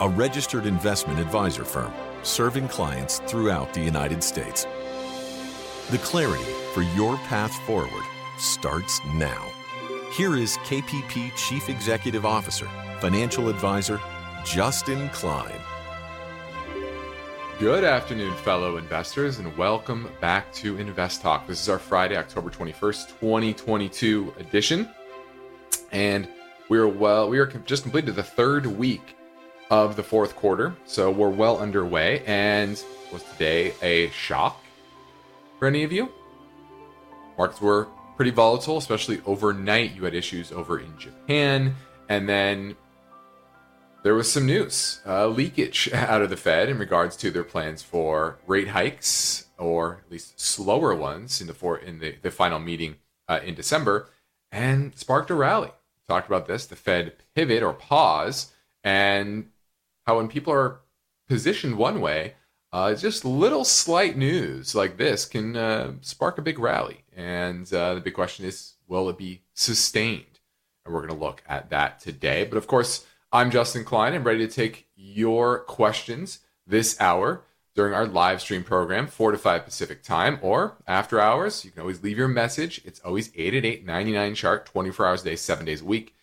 [0.00, 4.66] a registered investment advisor firm serving clients throughout the United States.
[5.90, 8.04] The clarity for your path forward
[8.38, 9.46] starts now.
[10.14, 12.66] Here is KPP Chief Executive Officer,
[13.00, 14.00] Financial Advisor,
[14.42, 15.60] Justin Klein.
[17.58, 21.46] Good afternoon, fellow investors, and welcome back to Invest Talk.
[21.46, 24.88] This is our Friday, October 21st, 2022 edition.
[25.92, 26.26] And
[26.70, 29.16] we're well, we are just completed the third week
[29.70, 30.74] of the fourth quarter.
[30.84, 32.22] So we're well underway.
[32.26, 32.82] And
[33.12, 34.62] was today a shock
[35.58, 36.12] for any of you?
[37.38, 39.94] Markets were pretty volatile, especially overnight.
[39.94, 41.74] You had issues over in Japan.
[42.08, 42.76] And then
[44.02, 47.82] there was some news, uh, leakage out of the Fed in regards to their plans
[47.82, 52.58] for rate hikes, or at least slower ones in the for, in the, the final
[52.58, 52.96] meeting
[53.28, 54.08] uh, in December,
[54.50, 55.70] and sparked a rally.
[56.08, 59.46] Talked about this, the Fed pivot or pause, and
[60.10, 60.80] how when people are
[61.28, 62.34] positioned one way,
[62.72, 67.04] uh, just little slight news like this can uh, spark a big rally.
[67.16, 70.40] And uh, the big question is, will it be sustained?
[70.84, 72.44] And we're going to look at that today.
[72.44, 74.12] But of course, I'm Justin Klein.
[74.12, 77.44] I'm ready to take your questions this hour
[77.76, 81.64] during our live stream program, 4 to 5 Pacific time, or after hours.
[81.64, 82.80] You can always leave your message.
[82.84, 86.16] It's always 888 99 chart, 24 hours a day, seven days a week.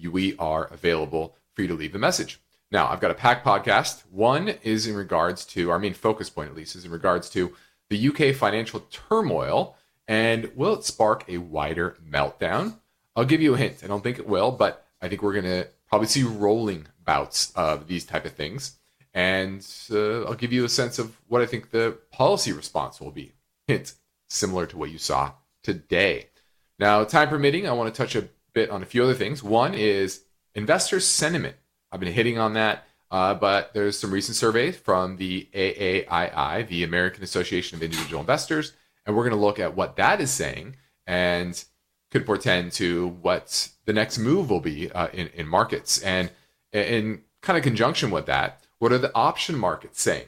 [0.00, 2.41] We are available for you to leave a message.
[2.72, 4.02] Now, I've got a packed podcast.
[4.10, 7.54] One is in regards to our main focus point, at least, is in regards to
[7.90, 9.76] the UK financial turmoil
[10.08, 12.78] and will it spark a wider meltdown?
[13.14, 13.82] I'll give you a hint.
[13.84, 17.52] I don't think it will, but I think we're going to probably see rolling bouts
[17.54, 18.78] of these type of things.
[19.12, 23.10] And uh, I'll give you a sense of what I think the policy response will
[23.10, 23.34] be.
[23.66, 23.92] Hint,
[24.30, 25.32] similar to what you saw
[25.62, 26.30] today.
[26.78, 29.42] Now, time permitting, I want to touch a bit on a few other things.
[29.42, 30.24] One is
[30.54, 31.56] investor sentiment.
[31.92, 36.82] I've been hitting on that, uh, but there's some recent surveys from the AAII, the
[36.82, 38.72] American Association of Individual Investors,
[39.04, 40.76] and we're going to look at what that is saying
[41.06, 41.64] and
[42.10, 46.00] could portend to what the next move will be uh, in, in markets.
[46.00, 46.30] And
[46.72, 50.26] in kind of conjunction with that, what are the option markets saying?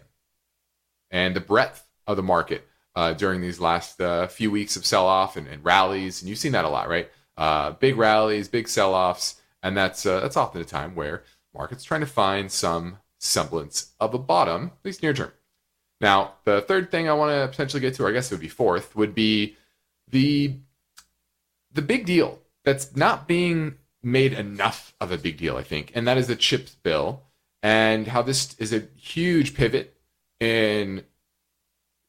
[1.11, 2.67] And the breadth of the market
[2.97, 6.21] uh, during these last uh, few weeks of sell off and, and, rallies.
[6.21, 7.11] And you've seen that a lot, right?
[7.37, 9.37] Uh, big rallies, big sell offs.
[9.63, 11.25] And that's, uh, that's often a time where
[11.55, 15.33] markets trying to find some semblance of a bottom, at least near term.
[16.01, 18.41] Now, the third thing I want to potentially get to, or I guess it would
[18.41, 19.57] be fourth, would be
[20.11, 20.57] the
[21.73, 26.07] the big deal that's not being made enough of a big deal, I think, and
[26.07, 27.23] that is the CHIPS bill
[27.63, 29.97] and how this is a huge pivot
[30.39, 31.05] in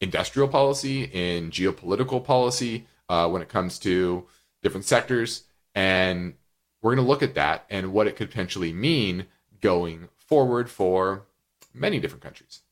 [0.00, 4.26] industrial policy, in geopolitical policy, uh, when it comes to
[4.62, 5.44] different sectors.
[5.74, 6.34] And
[6.82, 9.26] we're going to look at that and what it could potentially mean
[9.60, 11.26] going forward for
[11.72, 12.62] many different countries.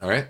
[0.00, 0.28] All right.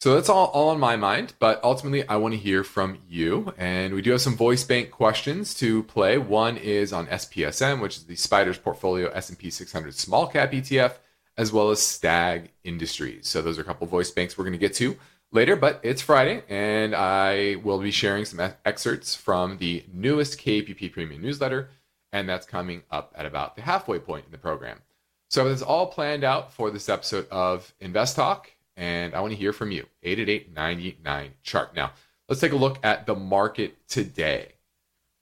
[0.00, 3.54] So that's all, all on my mind, but ultimately I want to hear from you.
[3.56, 6.18] And we do have some voice bank questions to play.
[6.18, 10.96] One is on SPSM, which is the Spiders Portfolio S&P 600 Small Cap ETF,
[11.38, 13.26] as well as Stag Industries.
[13.26, 14.96] So those are a couple voice banks we're going to get to
[15.32, 20.92] later, but it's Friday, and I will be sharing some excerpts from the newest KPP
[20.92, 21.70] Premium newsletter,
[22.12, 24.80] and that's coming up at about the halfway point in the program.
[25.28, 29.38] So it's all planned out for this episode of Invest Talk and I want to
[29.38, 29.86] hear from you.
[30.04, 31.74] 888-99 chart.
[31.74, 31.92] Now,
[32.28, 34.52] let's take a look at the market today.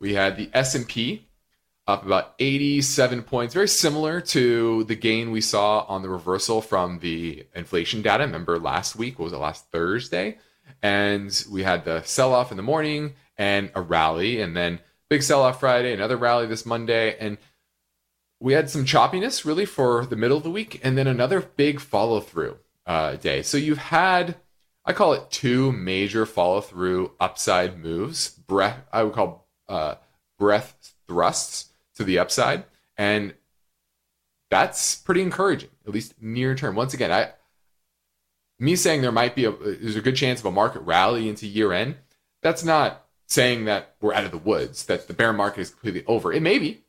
[0.00, 1.26] We had the S&P
[1.86, 6.98] up about 87 points, very similar to the gain we saw on the reversal from
[6.98, 8.24] the inflation data.
[8.24, 10.38] Remember last week, was it, last Thursday?
[10.82, 14.80] And we had the sell off in the morning and a rally, and then
[15.10, 17.16] big sell off Friday, another rally this Monday.
[17.18, 17.36] And
[18.40, 21.80] we had some choppiness really for the middle of the week, and then another big
[21.80, 23.42] follow through uh, day.
[23.42, 24.36] So you've had,
[24.84, 28.30] I call it two major follow through upside moves.
[28.30, 29.96] Breadth, I would call uh,
[30.38, 32.64] breadth thrusts to the upside,
[32.96, 33.34] and
[34.50, 36.76] that's pretty encouraging, at least near term.
[36.76, 37.32] Once again, I
[38.58, 41.46] me saying there might be a there's a good chance of a market rally into
[41.46, 41.96] year end.
[42.42, 46.04] That's not saying that we're out of the woods, that the bear market is completely
[46.06, 46.32] over.
[46.32, 46.84] It may be,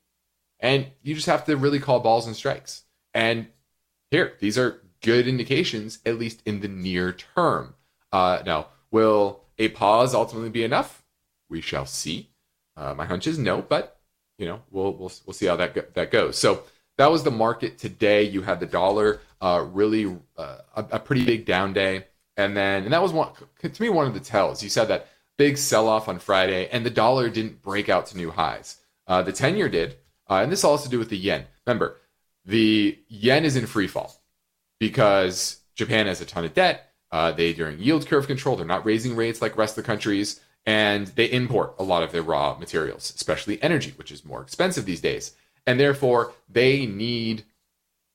[0.59, 2.83] and you just have to really call balls and strikes.
[3.13, 3.47] And
[4.11, 7.75] here, these are good indications, at least in the near term.
[8.11, 11.03] Uh, now, will a pause ultimately be enough?
[11.49, 12.29] We shall see.
[12.77, 13.99] Uh, my hunch is no, but
[14.37, 16.37] you know we'll we'll we'll see how that go- that goes.
[16.37, 16.63] So
[16.97, 18.23] that was the market today.
[18.23, 22.05] You had the dollar uh, really uh, a, a, pretty big down day,
[22.37, 23.29] and then and that was one
[23.61, 24.63] to me one of the tells.
[24.63, 25.07] You said that
[25.37, 28.77] big sell off on Friday, and the dollar didn't break out to new highs.
[29.07, 29.97] Uh, the ten year did,
[30.29, 31.45] uh, and this all has to do with the yen.
[31.65, 31.97] Remember,
[32.45, 34.21] the yen is in free fall
[34.79, 36.91] because Japan has a ton of debt.
[37.11, 38.55] Uh, they during yield curve control.
[38.55, 42.11] They're not raising rates like rest of the countries, and they import a lot of
[42.11, 45.33] their raw materials, especially energy, which is more expensive these days.
[45.67, 47.43] And therefore, they need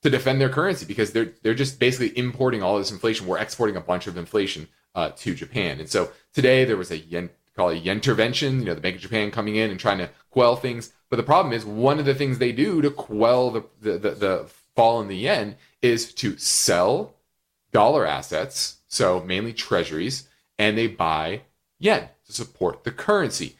[0.03, 3.27] to defend their currency because they're they're just basically importing all this inflation.
[3.27, 6.97] We're exporting a bunch of inflation uh, to Japan, and so today there was a
[6.97, 8.59] yen call it yen intervention.
[8.59, 10.91] You know, the Bank of Japan coming in and trying to quell things.
[11.11, 14.11] But the problem is, one of the things they do to quell the the, the,
[14.11, 17.15] the fall in the yen is to sell
[17.73, 21.41] dollar assets, so mainly treasuries, and they buy
[21.79, 23.57] yen to support the currency.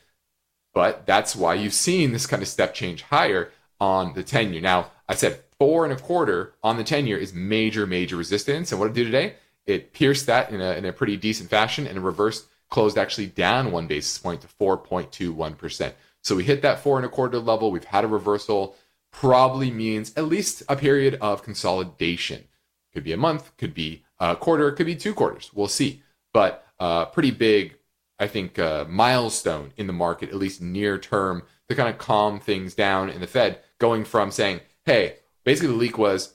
[0.73, 3.51] But that's why you've seen this kind of step change higher
[3.81, 4.61] on the 10 year.
[4.61, 8.71] Now, I said four and a quarter on the 10 year is major, major resistance.
[8.71, 11.85] And what it did today, it pierced that in a, in a pretty decent fashion
[11.85, 15.91] and reversed, closed actually down one basis point to 4.21%.
[16.23, 17.71] So we hit that four and a quarter level.
[17.71, 18.75] We've had a reversal,
[19.11, 22.45] probably means at least a period of consolidation.
[22.93, 25.51] Could be a month, could be a quarter, could be two quarters.
[25.53, 26.03] We'll see.
[26.33, 27.77] But uh, pretty big,
[28.19, 32.39] I think, uh, milestone in the market, at least near term, to kind of calm
[32.39, 36.33] things down in the Fed, going from saying, hey, basically the leak was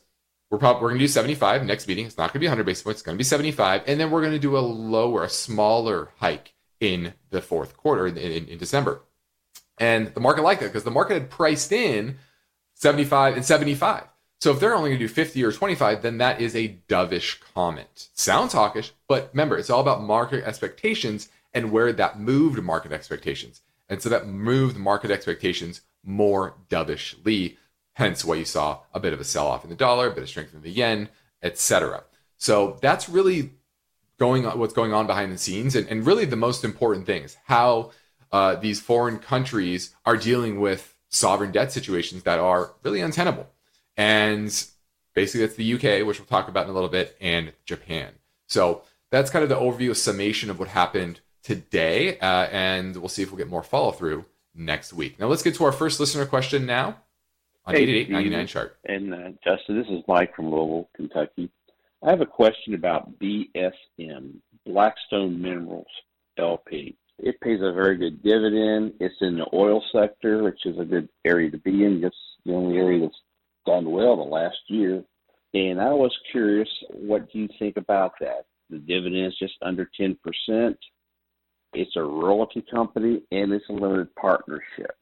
[0.50, 2.06] we're probably we're going to do 75 next meeting.
[2.06, 3.00] It's not going to be 100 basis points.
[3.00, 6.11] It's going to be 75, and then we're going to do a lower, a smaller
[6.19, 9.03] hike in the fourth quarter in, in, in December.
[9.78, 12.17] And the market liked that because the market had priced in
[12.75, 14.05] 75 and 75.
[14.40, 17.40] So if they're only going to do 50 or 25, then that is a dovish
[17.55, 18.08] comment.
[18.14, 23.62] Sounds hawkish, but remember, it's all about market expectations and where that moved market expectations.
[23.88, 27.56] And so that moved market expectations more dovishly,
[27.94, 30.23] hence why you saw a bit of a sell off in the dollar, a bit
[30.23, 31.08] of strength in the yen,
[31.43, 32.05] etc.
[32.37, 33.52] So that's really
[34.19, 35.75] going on, what's going on behind the scenes.
[35.75, 37.93] And, and really the most important thing is how
[38.37, 43.47] uh, these foreign countries are dealing with sovereign debt situations that are really untenable.
[43.97, 44.49] And
[45.15, 48.12] basically, that's the UK, which we'll talk about in a little bit, and Japan.
[48.47, 52.19] So that's kind of the overview, of summation of what happened today.
[52.19, 55.19] Uh, and we'll see if we'll get more follow through next week.
[55.19, 56.99] Now, let's get to our first listener question now
[57.65, 58.77] on hey, 8899 chart.
[58.85, 61.50] And uh, Justin, this is Mike from Louisville, Kentucky.
[62.05, 64.35] I have a question about BSM,
[64.67, 65.87] Black Stone Minerals
[66.38, 66.97] LP.
[67.19, 68.95] It pays a very good dividend.
[69.01, 72.05] It's in the oil sector, which is a good area to be in.
[72.05, 73.21] It's the only area that's
[73.65, 75.03] done well the last year.
[75.55, 78.47] And I was curious, what do you think about that?
[78.69, 80.17] The dividend is just under 10%.
[81.73, 84.95] It's a royalty company and it's a limited partnership.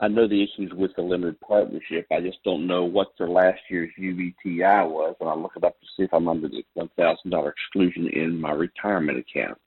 [0.00, 2.06] I know the issues with the limited partnership.
[2.10, 5.78] I just don't know what their last year's UBTI was, and I'll look it up
[5.80, 9.58] to see if I'm under the $1,000 exclusion in my retirement account.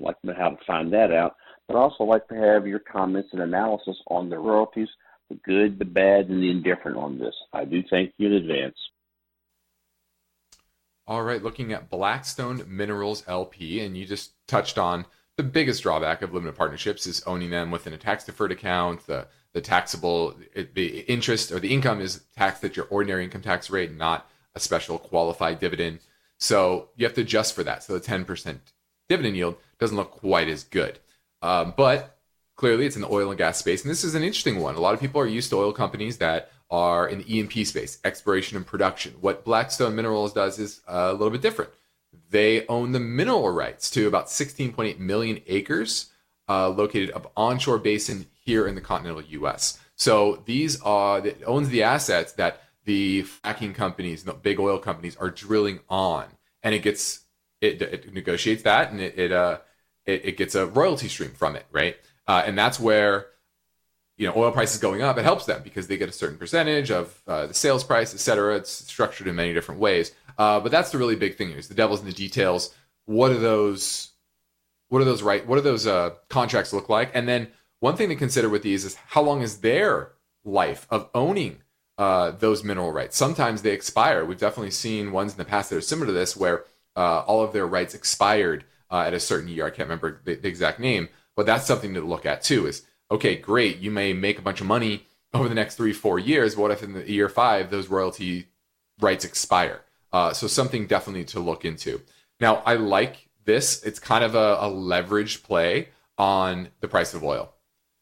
[0.00, 2.80] Like to know how to find that out, but I also like to have your
[2.80, 4.88] comments and analysis on the royalties,
[5.30, 7.34] the good, the bad, and the indifferent on this.
[7.52, 8.76] I do thank you in advance.
[11.06, 15.06] All right, looking at Black Stone Minerals LP, and you just touched on
[15.36, 19.06] the biggest drawback of limited partnerships is owning them within a tax deferred account.
[19.06, 20.34] The the taxable
[20.74, 24.60] the interest or the income is taxed at your ordinary income tax rate, not a
[24.60, 26.00] special qualified dividend.
[26.38, 27.82] So you have to adjust for that.
[27.82, 28.58] So the 10%
[29.08, 30.98] dividend yield doesn't look quite as good.
[31.42, 32.18] Um, but
[32.56, 34.74] clearly, it's in the oil and gas space, and this is an interesting one.
[34.74, 37.98] A lot of people are used to oil companies that are in the E&P space,
[38.04, 39.14] exploration and production.
[39.20, 41.70] What Black Stone Minerals does is a little bit different.
[42.30, 46.10] They own the mineral rights to about 16.8 million acres
[46.48, 49.78] uh, located up onshore basin here in the continental U.S.
[49.96, 55.16] So these are it owns the assets that the fracking companies, the big oil companies,
[55.16, 56.26] are drilling on,
[56.62, 57.25] and it gets
[57.60, 59.58] it, it negotiates that, and it it, uh,
[60.04, 61.96] it, it gets a royalty stream from it, right?
[62.26, 63.26] Uh, and that's where
[64.16, 65.18] you know oil prices going up.
[65.18, 68.20] It helps them because they get a certain percentage of uh, the sales price et
[68.20, 68.56] cetera.
[68.56, 70.12] It's structured in many different ways.
[70.38, 72.74] Uh, but that's the really big thing is the devil's in the details.
[73.06, 74.12] What are those
[74.88, 77.10] what are those right what are those uh, contracts look like?
[77.14, 77.48] And then
[77.80, 80.12] one thing to consider with these is how long is their
[80.44, 81.62] life of owning
[81.98, 83.16] uh, those mineral rights?
[83.16, 84.24] Sometimes they expire.
[84.24, 86.64] We've definitely seen ones in the past that are similar to this where
[86.96, 89.66] uh, all of their rights expired uh, at a certain year.
[89.66, 92.66] I can't remember the, the, exact name, but that's something to look at too.
[92.66, 96.18] Is okay, great, you may make a bunch of money over the next three, four
[96.18, 96.56] years.
[96.56, 98.48] What if in the year five those royalty
[99.00, 99.82] rights expire?
[100.12, 102.00] Uh, so something definitely to look into.
[102.40, 103.82] Now, I like this.
[103.82, 105.88] It's kind of a, a leveraged play
[106.18, 107.52] on the price of oil.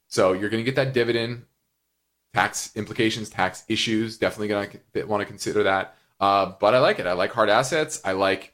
[0.09, 1.45] So you're going to get that dividend,
[2.33, 4.19] tax implications, tax issues.
[4.19, 5.97] Definitely going to want to consider that.
[6.21, 7.07] Uh, but I like it.
[7.07, 8.01] I like hard assets.
[8.05, 8.54] I like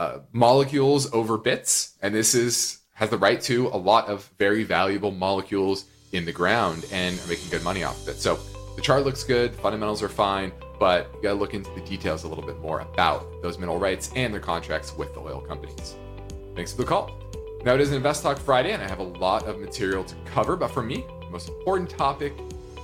[0.00, 4.64] uh, molecules over bits, and this is has the right to a lot of very
[4.64, 8.16] valuable molecules in the ground and are making good money off of it.
[8.16, 8.38] So
[8.76, 12.24] the chart looks good, fundamentals are fine, but you got to look into the details
[12.24, 15.96] a little bit more about those mineral rights and their contracts with the oil companies.
[16.56, 17.10] Thanks for the call.
[17.64, 20.56] Now it is Invest Talk Friday, and I have a lot of material to cover,
[20.56, 22.32] but for me, the most important topic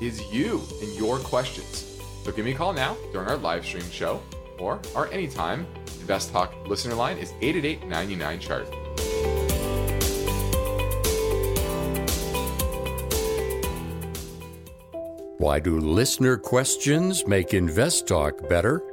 [0.03, 1.99] is you and your questions.
[2.25, 4.21] So give me a call now during our live stream show
[4.59, 5.67] or our anytime.
[6.01, 8.69] Invest Talk listener line is 888 99 chart.
[15.39, 18.83] Why do listener questions make Invest Talk better?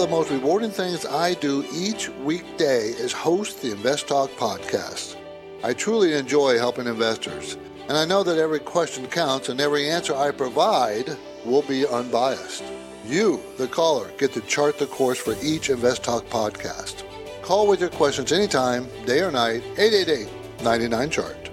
[0.00, 5.14] The most rewarding things I do each weekday is host the Invest Talk podcast.
[5.62, 10.14] I truly enjoy helping investors, and I know that every question counts and every answer
[10.14, 11.14] I provide
[11.44, 12.64] will be unbiased.
[13.04, 17.02] You, the caller, get to chart the course for each Invest Talk podcast.
[17.42, 20.30] Call with your questions anytime, day or night, 888
[20.62, 21.50] 99 Chart.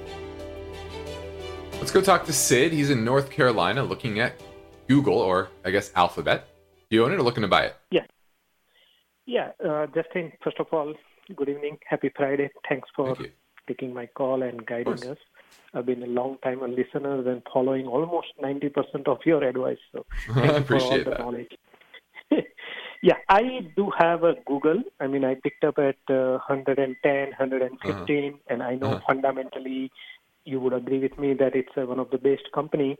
[1.74, 2.72] Let's go talk to Sid.
[2.72, 4.40] He's in North Carolina looking at
[4.88, 6.48] Google, or I guess Alphabet.
[6.90, 7.76] Do you own it or looking to buy it?
[7.92, 8.06] Yeah.
[9.28, 10.94] Yeah, uh, Justin, first of all,
[11.36, 11.78] good evening.
[11.90, 12.50] Happy Friday.
[12.70, 13.34] Thanks for Thank
[13.68, 15.18] taking my call and guiding us.
[15.74, 19.78] I've been a long time a listener and following almost 90% of your advice.
[19.92, 20.06] So
[20.38, 21.20] I thank you for all appreciate the that.
[21.20, 21.52] knowledge.
[23.04, 24.82] yeah, I do have a Google.
[25.02, 29.00] I mean, I picked up at uh, 110, 115, and I know Uh-huh.
[29.06, 29.92] fundamentally
[30.46, 32.98] you would agree with me that it's uh, one of the best company.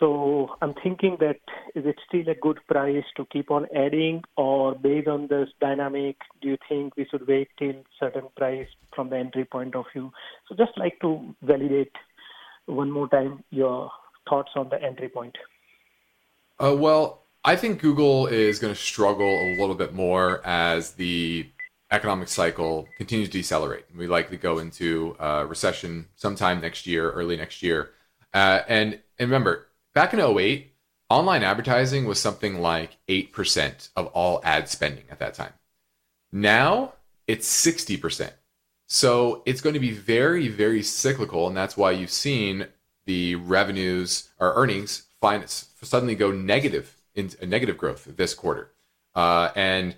[0.00, 1.36] So I'm thinking that
[1.74, 6.16] is it still a good price to keep on adding, or based on this dynamic,
[6.40, 10.10] do you think we should wait till certain price from the entry point of view?
[10.48, 11.92] So just like to validate
[12.64, 13.90] one more time your
[14.28, 15.36] thoughts on the entry point.
[16.58, 21.50] Uh, well, I think Google is going to struggle a little bit more as the
[21.90, 23.84] economic cycle continues to decelerate.
[23.94, 27.90] We likely go into a recession sometime next year, early next year.
[28.32, 30.72] Uh, and, and remember, back in 08,
[31.08, 35.52] online advertising was something like 8% of all ad spending at that time.
[36.32, 36.94] Now
[37.26, 38.30] it's 60%.
[38.86, 41.46] So it's going to be very, very cyclical.
[41.46, 42.66] And that's why you've seen
[43.06, 48.70] the revenues or earnings find suddenly go negative in negative growth this quarter.
[49.14, 49.94] Uh, and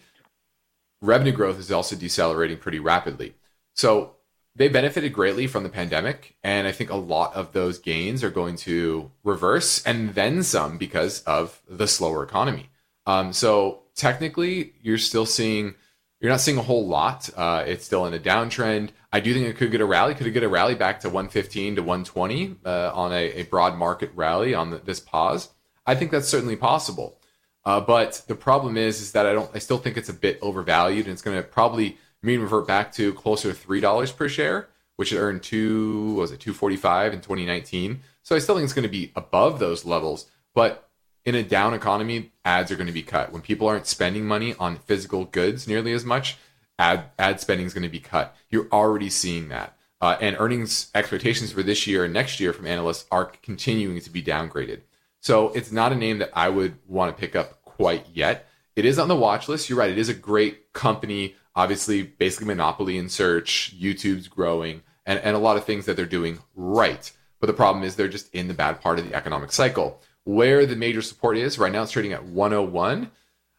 [1.00, 3.34] revenue growth is also decelerating pretty rapidly.
[3.74, 4.16] So
[4.54, 6.36] they benefited greatly from the pandemic.
[6.42, 10.78] And I think a lot of those gains are going to reverse and then some
[10.78, 12.70] because of the slower economy.
[13.06, 15.74] Um, so technically, you're still seeing,
[16.20, 17.30] you're not seeing a whole lot.
[17.36, 18.90] Uh, it's still in a downtrend.
[19.12, 20.14] I do think it could get a rally.
[20.14, 23.76] Could it get a rally back to 115 to 120 uh, on a, a broad
[23.76, 25.48] market rally on the, this pause?
[25.86, 27.18] I think that's certainly possible.
[27.64, 29.50] Uh, but the problem is, is that I don't.
[29.54, 32.92] I still think it's a bit overvalued, and it's going to probably mean revert back
[32.92, 36.14] to closer to three dollars per share, which it earned two.
[36.14, 38.00] was it two forty five in 2019?
[38.22, 40.26] So I still think it's going to be above those levels.
[40.54, 40.88] But
[41.24, 43.32] in a down economy, ads are going to be cut.
[43.32, 46.36] When people aren't spending money on physical goods nearly as much,
[46.78, 48.36] ad ad spending is going to be cut.
[48.50, 49.76] You're already seeing that.
[50.00, 54.10] Uh, and earnings expectations for this year and next year from analysts are continuing to
[54.10, 54.80] be downgraded.
[55.20, 58.48] So it's not a name that I would want to pick up quite yet.
[58.74, 59.68] It is on the watch list.
[59.68, 59.90] You're right.
[59.90, 61.36] It is a great company.
[61.54, 63.74] Obviously, basically monopoly in search.
[63.78, 67.10] YouTube's growing, and, and a lot of things that they're doing right.
[67.40, 70.00] But the problem is they're just in the bad part of the economic cycle.
[70.24, 73.10] where the major support is right now, it's trading at 101.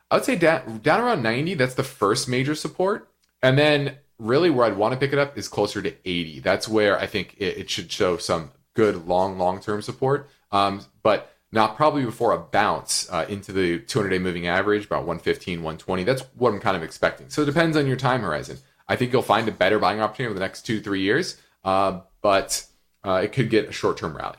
[0.10, 1.56] I would say down, down around 90.
[1.56, 3.10] That's the first major support,
[3.42, 6.40] and then really where I'd want to pick it up is closer to 80.
[6.40, 10.30] That's where I think it, it should show some good long long term support.
[10.52, 15.06] Um, but not probably before a bounce uh, into the 200 day moving average, about
[15.06, 16.04] 115, 120.
[16.04, 17.30] That's what I'm kind of expecting.
[17.30, 18.58] So it depends on your time horizon.
[18.88, 22.02] I think you'll find a better buying opportunity over the next two, three years, uh,
[22.24, 22.66] but
[23.04, 24.38] uh, it could get a short term rally.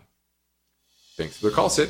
[1.17, 1.89] Thanks for the call, Sid.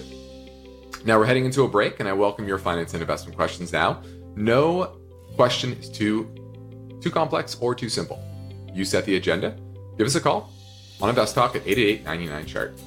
[1.06, 4.02] Now we're heading into a break, and I welcome your finance and investment questions now.
[4.36, 4.98] No
[5.36, 6.28] question is too
[7.00, 8.22] too complex or too simple.
[8.74, 9.56] You set the agenda.
[9.96, 10.52] Give us a call
[11.00, 12.78] on Invest Talk at 888 99 chart.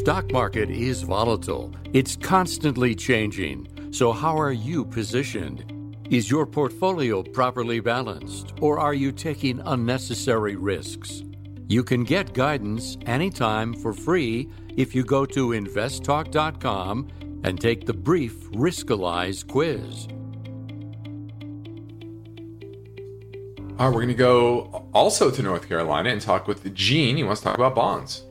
[0.00, 1.70] Stock market is volatile.
[1.92, 3.68] It's constantly changing.
[3.90, 5.62] So, how are you positioned?
[6.08, 11.22] Is your portfolio properly balanced, or are you taking unnecessary risks?
[11.68, 17.08] You can get guidance anytime for free if you go to investtalk.com
[17.44, 20.08] and take the brief Riskalyze quiz.
[23.78, 27.18] All right, we're going to go also to North Carolina and talk with Gene.
[27.18, 28.24] He wants to talk about bonds.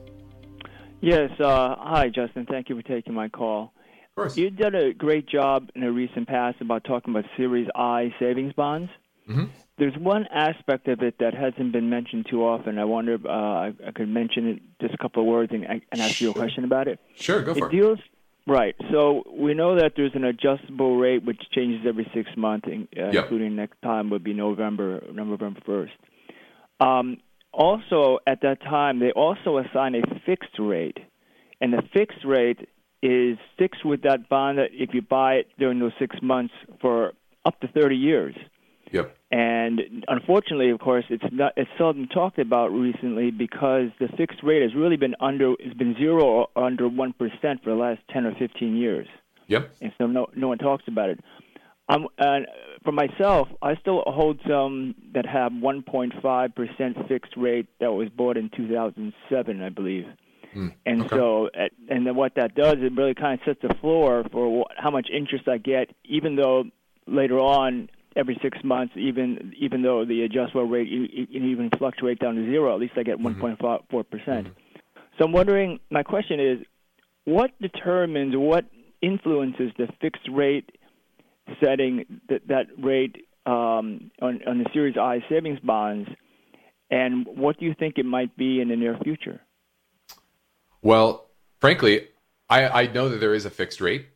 [1.00, 1.30] Yes.
[1.40, 2.46] Uh, hi, Justin.
[2.46, 3.72] Thank you for taking my call.
[4.10, 4.36] Of course.
[4.36, 8.52] You did a great job in a recent past about talking about Series I savings
[8.52, 8.90] bonds.
[9.28, 9.44] Mm-hmm.
[9.78, 12.78] There's one aspect of it that hasn't been mentioned too often.
[12.78, 15.64] I wonder if uh, I, I could mention it just a couple of words and,
[15.64, 16.98] and ask you a question about it.
[17.14, 17.70] Sure, go for it.
[17.70, 17.98] deals
[18.46, 18.74] right.
[18.90, 23.14] So we know that there's an adjustable rate which changes every six months, uh, Yep.
[23.14, 25.92] including next time would be November, November first.
[26.80, 27.18] Um,
[27.52, 30.98] also, at that time, they also assign a fixed rate,
[31.60, 32.68] and the fixed rate
[33.02, 37.12] is fixed with that bond that if you buy it during those six months for
[37.44, 38.34] up to 30 years.
[38.92, 39.16] Yep.
[39.30, 44.62] And unfortunately, of course, it's not it's seldom talked about recently because the fixed rate
[44.62, 48.26] has really been under it's been zero or under one percent for the last 10
[48.26, 49.06] or 15 years,
[49.46, 49.76] Yep.
[49.80, 51.20] and so no no one talks about it.
[51.88, 52.46] Um, and
[52.84, 58.36] for myself, I still hold some that have 1.5 percent fixed rate that was bought
[58.36, 60.06] in 2007, I believe.
[60.54, 61.16] Mm, And okay.
[61.16, 64.64] so, at- and then what that does, it really kind of sets the floor for
[64.64, 66.64] wh- how much interest I get, even though
[67.06, 71.70] later on, every six months, even even though the adjustable rate e- e- can even
[71.78, 74.48] fluctuate down to zero, at least I get 1.4 percent.
[75.18, 76.58] So I'm wondering, my question is,
[77.26, 78.64] what determines, what
[79.02, 80.70] influences the fixed rate
[81.62, 86.08] setting that that rate um, on on the Series I savings bonds,
[86.90, 89.40] and what do you think it might be in the near future?
[90.82, 91.26] Well,
[91.60, 92.08] frankly,
[92.48, 94.06] I, I know that there is a fixed rate.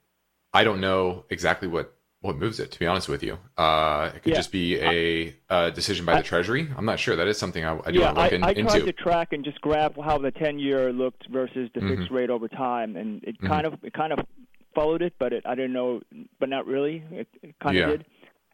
[0.53, 3.39] I don't know exactly what, what moves it, to be honest with you.
[3.59, 4.37] Uh, it could Yeah.
[4.39, 6.69] just be a, a decision by the Treasury.
[6.77, 7.17] I'm not sure.
[7.17, 8.93] That is something I, I do yeah, want to look I, in, I tried into.
[8.93, 12.11] to track and just grab how the ten-year looked versus the fixed Mhm.
[12.13, 13.49] rate over time, and it Mhm.
[13.49, 14.21] kind of it kind of
[14.75, 16.01] followed it, but it, I didn't know,
[16.41, 17.03] but not really.
[17.11, 17.85] It, it kind Yeah.
[17.91, 18.07] of did.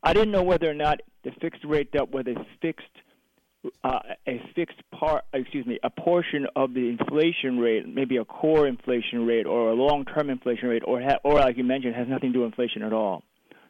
[0.03, 2.87] I didn't know whether or not the fixed rate dealt with a fixed
[3.85, 8.67] uh, a fixed part, excuse me, a portion of the inflation rate, maybe a core
[8.67, 12.31] inflation rate or a long-term inflation rate, or ha- or like you mentioned, has nothing
[12.31, 13.23] to do with inflation at all.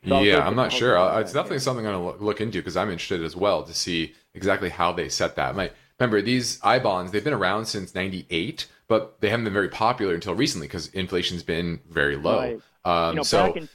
[0.06, 0.96] So yeah, I'm not sure.
[1.20, 4.14] It's definitely something I'm going to look into because I'm interested as well to see
[4.32, 5.56] exactly how they set that.
[5.56, 9.68] My, remember, these I bonds, they've been around since 98, but they haven't been very
[9.68, 12.38] popular until recently because inflation's been very low.
[12.38, 12.60] Right.
[12.84, 13.68] Um, you know, so, back in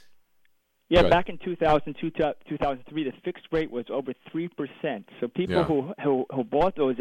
[0.88, 5.08] yeah, back in 2002, 2003, the fixed rate was over three percent.
[5.20, 5.64] So people Yeah.
[5.64, 6.96] who, who who bought those,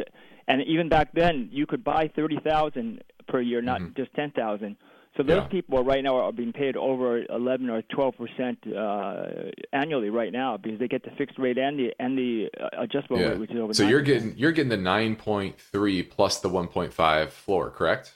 [0.47, 4.77] and even back then, you could buy thirty thousand per year, not just ten thousand.
[5.17, 5.47] So those Yeah.
[5.47, 10.57] people right now are being paid over 11 or 12 percent uh, annually right now
[10.57, 13.27] because they get the fixed rate and the and the uh, adjustable yeah.
[13.29, 13.73] rate, which is over.
[13.73, 18.13] so you're getting you're getting the 9.3 plus the 1.5 floor, correct?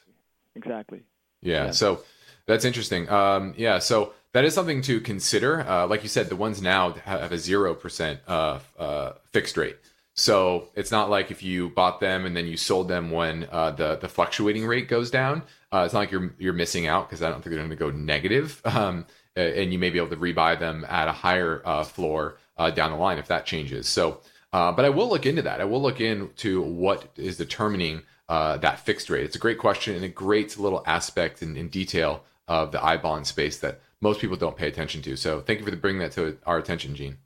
[0.55, 1.01] exactly.
[1.41, 1.71] Yeah, Yeah.
[1.71, 2.01] so
[2.45, 3.07] that's interesting.
[3.09, 5.61] Um, yeah, so that is something to consider.
[5.61, 9.77] Uh, like you said, the ones now have a zero percent uh, uh, fixed rate.
[10.15, 13.71] So it's not like if you bought them and then you sold them when uh,
[13.71, 15.43] the the fluctuating rate goes down.
[15.71, 17.75] Uh, it's not like you're you're missing out because I don't think they're going to
[17.75, 18.61] go negative.
[18.79, 19.05] Um,
[19.35, 22.91] and you may be able to rebuy them at a higher uh, floor uh, down
[22.91, 23.87] the line if that changes.
[23.87, 25.61] So, uh, but I will look into that.
[25.61, 29.23] I will look into what is determining uh, that fixed rate.
[29.23, 33.27] It's a great question and a great little aspect in detail of the I bond
[33.27, 35.15] space that most people don't pay attention to.
[35.15, 37.17] So, thank you for bringing that to our attention, Gene.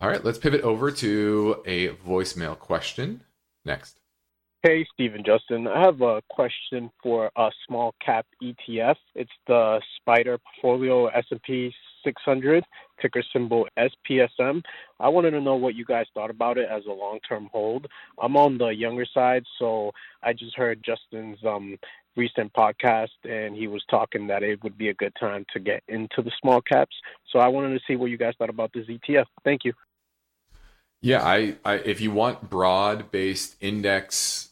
[0.00, 3.22] All right, let's pivot over to a voicemail question
[3.64, 4.01] next.
[4.64, 5.66] Hey, Stephen Justin.
[5.66, 8.94] I have a question for a small cap ETF.
[9.16, 12.64] It's the SPDR Portfolio S&P 600,
[13.00, 14.62] ticker symbol SPSM.
[15.00, 17.88] I wanted to know what you guys thought about it as a long-term hold.
[18.22, 19.90] I'm on the younger side, so
[20.22, 21.76] I just heard Justin's um,
[22.14, 25.82] recent podcast, and he was talking that it would be a good time to get
[25.88, 26.94] into the small caps.
[27.32, 29.26] So I wanted to see what you guys thought about this ETF.
[29.42, 29.72] Thank you.
[31.00, 34.50] Yeah, I, I if you want broad-based index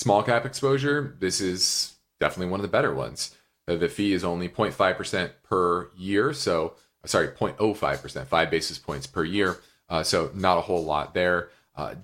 [0.00, 3.36] small cap exposure, this is definitely one of the better ones.
[3.68, 6.32] Uh, the fee is only 0.5% per year.
[6.32, 9.58] So, sorry, 0.05%, five basis points per year.
[9.90, 11.50] Uh, so, not a whole lot there.
[11.76, 11.96] Uh,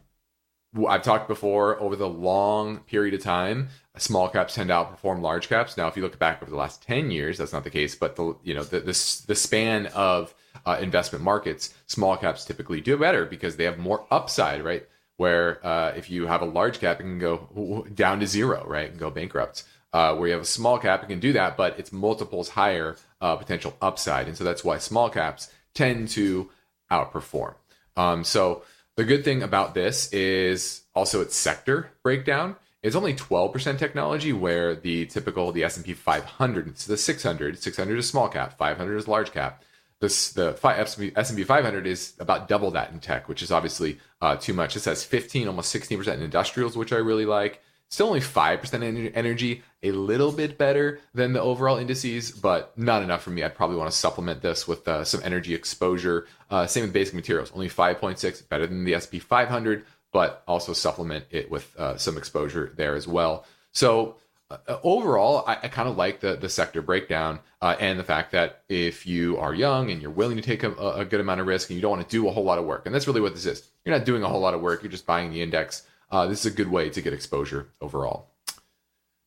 [0.86, 5.48] I've talked before over the long period of time, small caps tend to outperform large
[5.48, 5.78] caps.
[5.78, 8.16] Now, if you look back over the last 10 years, that's not the case, but
[8.16, 10.34] the, you know, the, the, the span of
[10.66, 14.86] uh, investment markets, small caps typically do better because they have more upside, right?
[15.16, 18.90] Where uh, if you have a large cap, it can go down to zero, right,
[18.90, 19.64] and go bankrupt.
[19.92, 22.96] Uh, where you have a small cap, it can do that, but it's multiples higher
[23.20, 26.50] uh, potential upside, and so that's why small caps tend to
[26.90, 27.54] outperform.
[27.96, 28.62] Um, so
[28.96, 32.56] the good thing about this is also its sector breakdown.
[32.82, 38.08] It's only 12% technology, where the typical the S&P 500, it's the 600, 600 is
[38.08, 39.62] small cap, 500 is large cap
[40.00, 44.76] the S&P 500 is about double that in tech, which is obviously uh, too much.
[44.76, 47.62] It says 15, almost 16% in industrials, which I really like.
[47.88, 53.02] Still only 5% in energy, a little bit better than the overall indices, but not
[53.02, 53.44] enough for me.
[53.44, 56.26] I'd probably want to supplement this with uh, some energy exposure.
[56.50, 61.26] Uh, same with basic materials, only 5.6, better than the S&P 500, but also supplement
[61.30, 63.46] it with uh, some exposure there as well.
[63.70, 64.16] So
[64.50, 68.32] uh, overall, I, I kind of like the the sector breakdown uh, and the fact
[68.32, 71.46] that if you are young and you're willing to take a, a, good amount of
[71.48, 73.20] risk and you don't want to do a whole lot of work, and that's really
[73.20, 73.68] what this is.
[73.84, 74.82] You're not doing a whole lot of work.
[74.82, 75.82] You're just buying the index.
[76.10, 78.28] Uh, this is a good way to get exposure overall.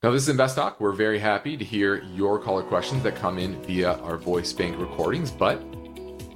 [0.02, 0.80] Now, this is Invest Talk.
[0.80, 4.80] We're very happy to hear your caller questions that come in via our voice bank
[4.80, 5.62] recordings, but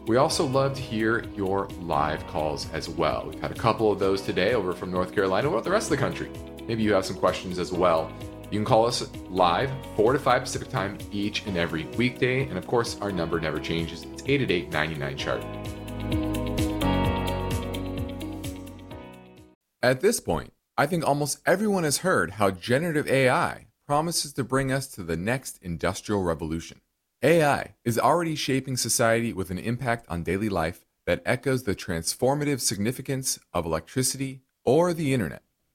[0.05, 3.29] we also love to hear your live calls as well.
[3.31, 5.47] We've had a couple of those today over from North Carolina.
[5.47, 6.29] What about the rest of the country?
[6.67, 8.11] Maybe you have some questions as well.
[8.53, 12.43] You can call us live 4 to 5 Pacific time each and every weekday.
[12.43, 14.03] And of course, our number never changes.
[14.03, 15.43] It's 888 99 chart.
[19.81, 24.71] At this point, I think almost everyone has heard how generative AI promises to bring
[24.71, 26.81] us to the next industrial revolution.
[27.23, 32.59] AI is already shaping society with an impact on daily life that echoes the transformative
[32.59, 35.42] significance of electricity or the internet.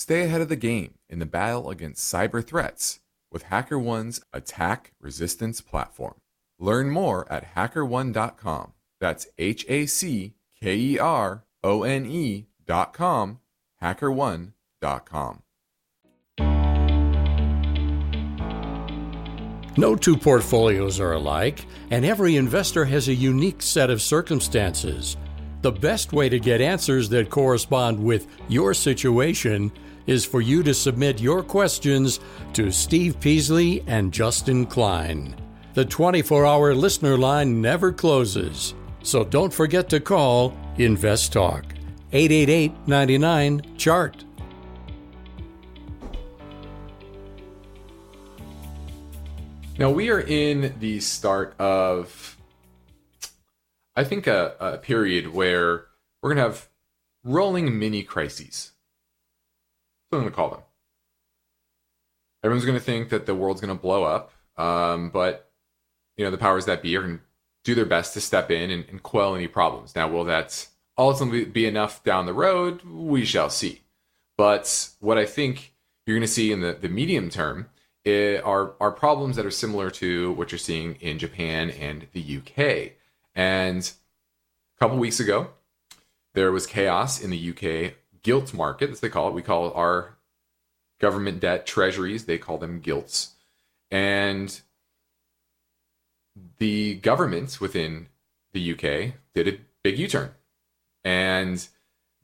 [0.00, 5.60] Stay ahead of the game in the battle against cyber threats with HackerOne's attack resistance
[5.60, 6.14] platform.
[6.58, 8.72] Learn more at hackerone.com.
[8.98, 13.40] That's H A C K E R O N E.com,
[13.82, 15.42] hackerone.com.
[19.76, 25.18] No two portfolios are alike, and every investor has a unique set of circumstances.
[25.60, 29.70] The best way to get answers that correspond with your situation
[30.10, 32.18] is for you to submit your questions
[32.52, 35.36] to Steve Peasley and Justin Klein.
[35.74, 41.64] The 24 hour listener line never closes, so don't forget to call Invest Talk
[42.12, 44.24] 888 99 Chart.
[49.78, 52.36] Now we are in the start of
[53.94, 55.86] I think a, a period where
[56.20, 56.68] we're going to have
[57.22, 58.72] rolling mini crises.
[60.12, 60.60] I'm going to call them.
[62.42, 65.50] Everyone's going to think that the world's going to blow up, um, but
[66.16, 67.24] you know the powers that be are going to
[67.64, 69.94] do their best to step in and, and quell any problems.
[69.94, 72.82] Now, will that ultimately be enough down the road?
[72.82, 73.82] We shall see.
[74.36, 75.74] But what I think
[76.06, 77.68] you're going to see in the, the medium term
[78.04, 82.38] it, are, are problems that are similar to what you're seeing in Japan and the
[82.38, 82.92] UK.
[83.34, 83.90] And
[84.76, 85.50] a couple weeks ago,
[86.32, 89.34] there was chaos in the UK gilt market, as they call it.
[89.34, 90.16] We call our
[91.00, 93.34] government debt treasuries, they call them gilts.
[93.90, 94.60] And
[96.58, 98.08] the governments within
[98.52, 100.30] the UK did a big U turn
[101.04, 101.66] and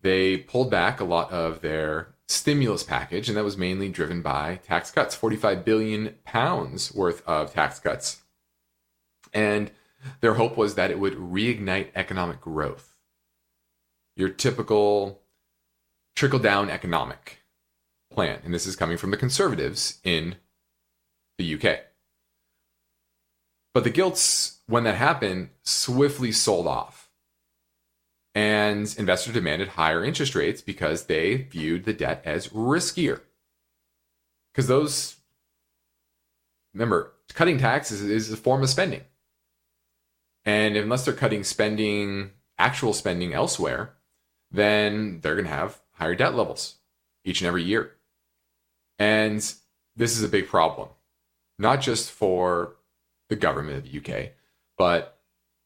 [0.02, 4.60] they pulled back a lot of their stimulus package, and that was mainly driven by
[4.66, 8.22] tax cuts 45 billion pounds worth of tax cuts.
[9.32, 9.70] And
[10.20, 12.96] their hope was that it would reignite economic growth.
[14.16, 15.20] Your typical
[16.16, 17.44] trickle down economic
[18.10, 18.40] plan.
[18.42, 20.36] And this is coming from the conservatives in
[21.38, 21.80] the UK.
[23.74, 27.10] But the gilts, when that happened, swiftly sold off.
[28.34, 33.20] And investors demanded higher interest rates because they viewed the debt as riskier.
[34.52, 35.16] Because those,
[36.72, 39.02] remember, cutting taxes is a form of spending.
[40.46, 43.94] And unless they're cutting spending, actual spending elsewhere,
[44.50, 46.76] then they're going to have higher debt levels
[47.24, 47.92] each and every year.
[48.98, 49.38] And
[49.96, 50.88] this is a big problem,
[51.58, 52.76] not just for
[53.28, 54.32] the government of the UK,
[54.78, 55.18] but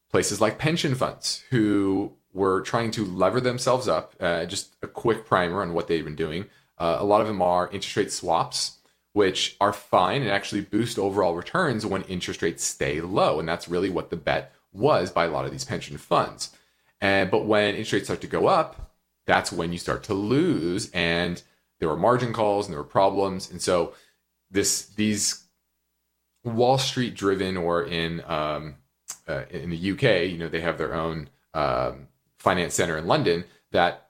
[0.09, 4.15] places like pension funds who were trying to lever themselves up.
[4.19, 6.45] Uh, just a quick primer on what they've been doing.
[6.77, 8.77] Uh, a lot of them are interest rate swaps,
[9.13, 13.39] which are fine and actually boost overall returns when interest rates stay low.
[13.39, 16.55] And that's really what the bet was by a lot of these pension funds.
[17.01, 18.90] And but when interest rates start to go up,
[19.25, 20.89] that's when you start to lose.
[20.91, 21.41] And
[21.79, 23.49] there were margin calls and there were problems.
[23.49, 23.93] And so
[24.49, 25.45] this these
[26.43, 28.75] Wall Street driven or in um,
[29.27, 32.07] uh, in the UK, you know, they have their own um,
[32.37, 34.09] finance center in London that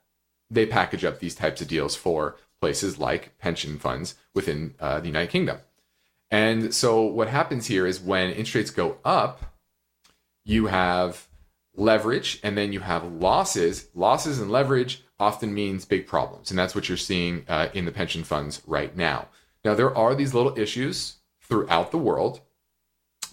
[0.49, 5.07] they package up these types of deals for places like pension funds within uh, the
[5.07, 5.57] United Kingdom.
[6.29, 9.41] And so what happens here is when interest rates go up,
[10.45, 11.27] you have
[11.75, 13.87] leverage and then you have losses.
[13.93, 16.49] Losses and leverage often means big problems.
[16.49, 19.27] And that's what you're seeing uh, in the pension funds right now.
[19.63, 22.41] Now, there are these little issues throughout the world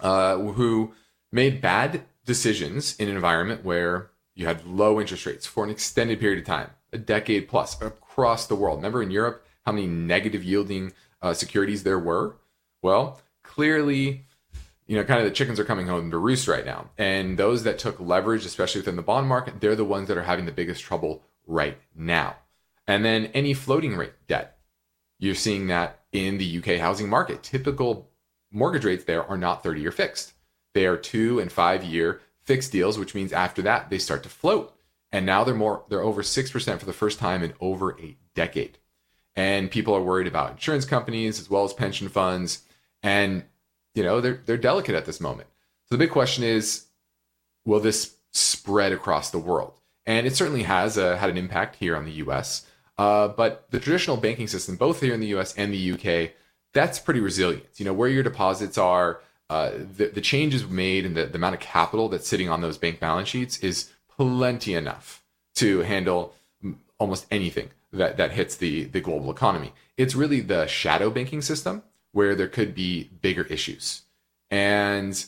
[0.01, 0.92] uh, who
[1.33, 6.20] made bad decisions in an environment where you had low interest rates for an extended
[6.20, 8.79] period of time, a decade plus across the world.
[8.79, 12.37] Remember in Europe how many negative yielding uh, securities there were?
[12.83, 14.27] Well, clearly,
[14.88, 16.90] you know, kind of the chickens are coming home to roost right now.
[16.96, 20.22] And those that took leverage, especially within the bond market, they're the ones that are
[20.22, 22.37] having the biggest trouble right now.
[22.87, 24.59] And then any floating rate debt,
[25.18, 27.42] you're seeing that in the UK housing market.
[27.42, 28.09] Typical
[28.51, 30.33] mortgage rates there are not 30 year fixed.
[30.72, 34.31] They are two and five year fixed deals, which means after that they start to
[34.31, 34.74] float.
[35.12, 38.79] And now they're more they're over 6% for the first time in over a decade.
[39.37, 42.62] And people are worried about insurance companies as well as pension funds.
[43.03, 43.44] And
[43.98, 45.48] you know, they're they're delicate at this moment.
[45.87, 46.87] So the big question is,
[47.64, 49.74] will this spread across the world?
[50.06, 52.64] And it certainly has uh, had an impact here on the US.
[52.96, 56.30] Uh, but the traditional banking system, both here in the US and the UK,
[56.72, 57.64] that's pretty resilient.
[57.76, 61.56] You know, where your deposits are, uh, the, the changes made and the, the amount
[61.56, 65.24] of capital that's sitting on those bank balance sheets is plenty enough
[65.56, 66.34] to handle
[67.00, 69.72] almost anything that, that hits the, the global economy.
[69.96, 74.02] It's really the shadow banking system where there could be bigger issues.
[74.50, 75.24] And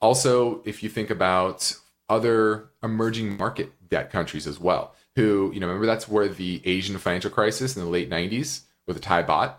[0.00, 1.76] also, if you think about
[2.08, 6.98] other emerging market debt countries as well, who, you know, remember that's where the Asian
[6.98, 9.54] financial crisis in the late 90s with the Thai baht,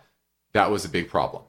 [0.53, 1.43] that was a big problem.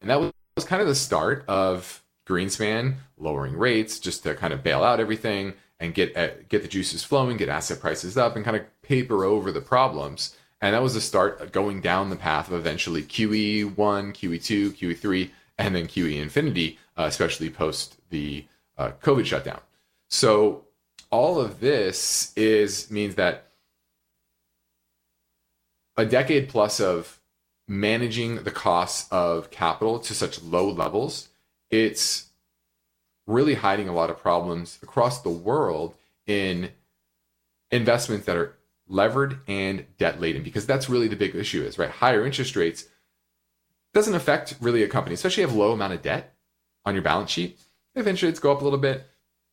[0.00, 0.32] And that was,
[0.66, 5.54] kind of the start of Greenspan lowering rates just to kind of bail out everything
[5.80, 6.14] and get
[6.48, 10.36] get the juices flowing, get asset prices up, and kind of paper over the problems.
[10.62, 15.74] And that was the start going down the path of eventually QE1, QE2, QE3, and
[15.74, 18.46] then QE infinity, uh, especially post the
[18.78, 19.60] uh, COVID shutdown.
[20.08, 20.64] So
[21.10, 23.48] all of this is means that
[25.96, 27.18] a decade plus of
[27.66, 31.28] managing the costs of capital to such low levels,
[31.70, 32.28] it's
[33.26, 35.96] really hiding a lot of problems across the world
[36.26, 36.70] in
[37.72, 38.56] investments that are
[38.92, 42.84] levered and debt laden because that's really the big issue is right higher interest rates
[43.94, 46.34] doesn't affect really a company especially if you have low amount of debt
[46.84, 47.58] on your balance sheet
[47.94, 49.06] if interest rates go up a little bit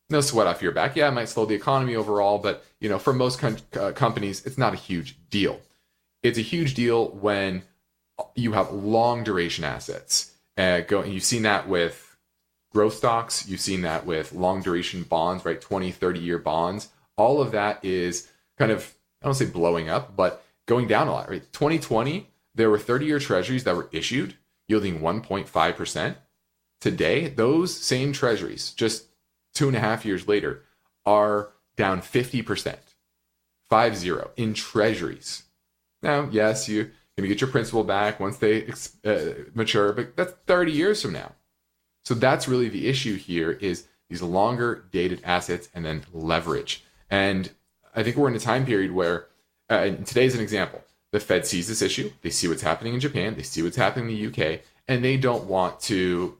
[0.09, 0.95] no sweat off your back.
[0.95, 4.57] Yeah, it might slow the economy overall, but you know, for most uh, companies, it's
[4.57, 5.59] not a huge deal.
[6.23, 7.63] It's a huge deal when
[8.35, 10.33] you have long duration assets.
[10.57, 12.17] Uh, go, and you've seen that with
[12.73, 13.47] growth stocks.
[13.47, 15.61] You've seen that with long duration bonds, right?
[15.61, 16.89] 20, 30 year bonds.
[17.15, 21.11] All of that is kind of, I don't say blowing up, but going down a
[21.11, 21.43] lot, right?
[21.51, 24.35] 2020, there were 30 year treasuries that were issued
[24.67, 26.15] yielding 1.5%.
[26.79, 29.07] Today, those same treasuries, just
[29.53, 30.63] two and a half years later,
[31.05, 32.77] are down 50%,
[33.69, 35.43] five zero in treasuries.
[36.01, 38.71] Now, yes, you can get your principal back once they
[39.03, 41.33] uh, mature, but that's 30 years from now.
[42.05, 46.83] So that's really the issue here is these longer dated assets and then leverage.
[47.09, 47.51] And
[47.99, 49.27] I think we're in a time period where,
[49.69, 50.83] uh, today's an example.
[51.11, 52.11] The Fed sees this issue.
[52.21, 53.35] They see what's happening in Japan.
[53.35, 56.37] They see what's happening in the UK, and they don't want to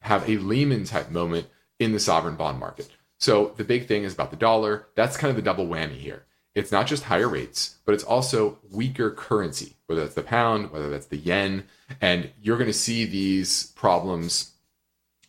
[0.00, 1.46] have a Lehman type moment
[1.78, 2.88] in the sovereign bond market.
[3.18, 4.86] So the big thing is about the dollar.
[4.94, 6.24] That's kind of the double whammy here.
[6.54, 10.88] It's not just higher rates, but it's also weaker currency, whether that's the pound, whether
[10.88, 11.64] that's the yen.
[12.00, 14.52] And you're going to see these problems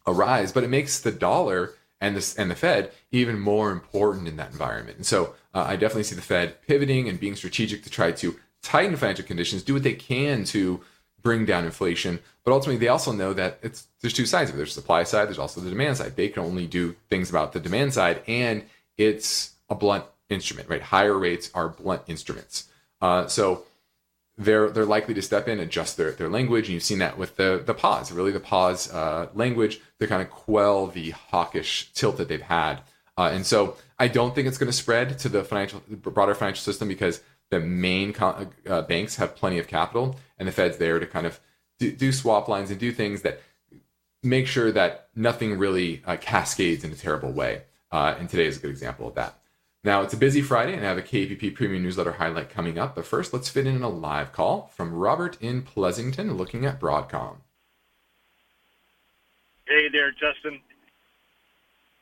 [0.07, 4.37] arise, but it makes the dollar and the, and the Fed even more important in
[4.37, 4.97] that environment.
[4.97, 8.39] And so uh, I definitely see the Fed pivoting and being strategic to try to
[8.61, 10.81] tighten financial conditions, do what they can to
[11.21, 12.19] bring down inflation.
[12.43, 14.57] But ultimately, they also know that it's there's two sides of it.
[14.57, 15.27] There's the supply side.
[15.27, 16.15] There's also the demand side.
[16.15, 18.63] They can only do things about the demand side, and
[18.97, 20.81] it's a blunt instrument, right?
[20.81, 22.69] Higher rates are blunt instruments.
[23.01, 23.65] Uh, so
[24.37, 27.35] they're they're likely to step in, adjust their, their language, and you've seen that with
[27.35, 32.17] the the pause, really the pause uh, language to kind of quell the hawkish tilt
[32.17, 32.81] that they've had.
[33.17, 36.61] Uh, and so I don't think it's going to spread to the financial broader financial
[36.61, 41.05] system because the main uh, banks have plenty of capital, and the Fed's there to
[41.05, 41.39] kind of
[41.79, 43.41] do, do, swap lines and do things that
[44.23, 47.63] make sure that nothing really uh, cascades in a terrible way.
[47.91, 49.39] Uh, and today is a good example of that.
[49.83, 52.95] Now, it's a busy Friday, and I have a KPP Premium Newsletter highlight coming up.
[52.95, 57.37] But first, let's fit in a live call from Robert in Pleasanton looking at Broadcom.
[59.67, 60.59] Hey there, Justin.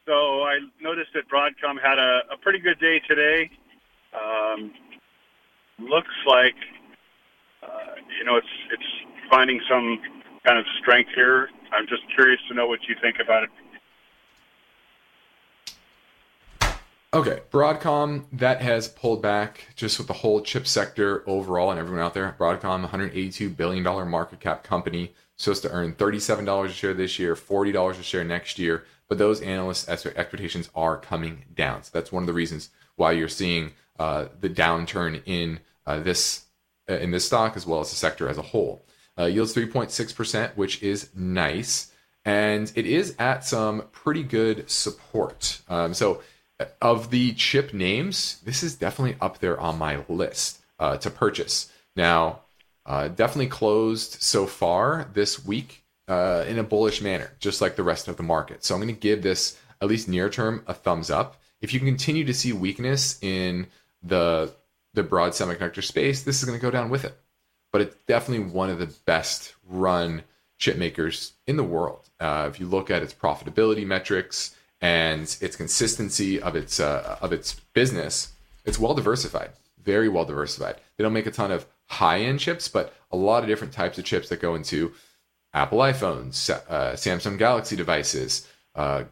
[0.08, 3.52] So I noticed that Broadcom had a, a pretty good day today.
[4.16, 4.72] Um,
[5.80, 6.56] looks like
[7.62, 10.00] uh, you know it's it's finding some
[10.46, 11.50] kind of strength here.
[11.74, 13.50] I'm just curious to know what you think about it.
[17.14, 22.06] Okay, Broadcom that has pulled back just with the whole chip sector overall and everyone
[22.06, 22.34] out there.
[22.40, 27.20] Broadcom, 182 billion dollar market cap company, supposed to earn 37 dollars a share this
[27.20, 28.86] year, 40 dollars a share next year.
[29.10, 31.84] But those analyst expectations are coming down.
[31.84, 36.46] So that's one of the reasons why you're seeing uh, the downturn in uh, this
[36.90, 38.86] uh, in this stock as well as the sector as a whole.
[39.18, 41.92] Uh, yields 3.6%, which is nice,
[42.24, 45.62] and it is at some pretty good support.
[45.68, 46.22] Um, so,
[46.60, 51.10] uh, of the chip names, this is definitely up there on my list uh, to
[51.10, 51.72] purchase.
[51.96, 52.42] Now,
[52.86, 58.08] definitely closed so far this week uh, in a bullish manner, just like the rest
[58.08, 58.64] of the market.
[58.64, 61.42] So, I'm going to give this at least near term a thumbs up.
[61.62, 63.68] If you continue to see weakness in
[64.04, 64.54] the
[64.94, 67.16] the broad semiconductor space, this is going to go down with it.
[67.72, 70.24] But it's definitely one of the best run
[70.58, 72.10] chip makers in the world.
[72.20, 77.32] Uh, if you look at its profitability metrics and its consistency of its uh, of
[77.34, 78.34] its business,
[78.66, 79.52] it's well diversified,
[79.84, 80.76] very well diversified.
[80.98, 83.98] They don't make a ton of high end chips, but a lot of different types
[83.98, 84.94] of chips that go into
[85.58, 89.06] Apple iPhones, uh, Samsung Galaxy devices, uh,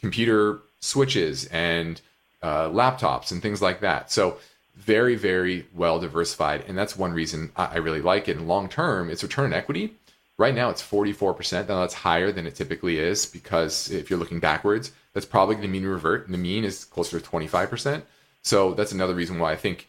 [0.00, 2.00] computer switches, and
[2.42, 4.10] uh, laptops and things like that.
[4.10, 4.38] So
[4.74, 6.64] very, very well diversified.
[6.66, 8.38] And that's one reason I really like it.
[8.38, 9.94] And long term, its return on equity,
[10.38, 11.68] right now it's 44%.
[11.68, 15.68] Now that's higher than it typically is because if you're looking backwards, that's probably to
[15.68, 16.24] mean revert.
[16.24, 18.02] And the mean is closer to 25%.
[18.40, 19.88] So that's another reason why I think